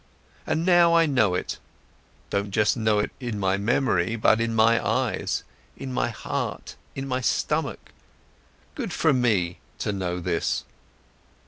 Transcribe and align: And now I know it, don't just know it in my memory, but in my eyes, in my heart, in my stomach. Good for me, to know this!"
And 0.47 0.65
now 0.65 0.95
I 0.95 1.05
know 1.05 1.35
it, 1.35 1.59
don't 2.31 2.49
just 2.49 2.75
know 2.75 2.97
it 2.97 3.11
in 3.19 3.39
my 3.39 3.55
memory, 3.57 4.15
but 4.15 4.41
in 4.41 4.55
my 4.55 4.83
eyes, 4.83 5.43
in 5.77 5.93
my 5.93 6.09
heart, 6.09 6.75
in 6.95 7.07
my 7.07 7.21
stomach. 7.21 7.91
Good 8.73 8.93
for 8.93 9.13
me, 9.13 9.59
to 9.77 9.91
know 9.93 10.19
this!" 10.19 10.63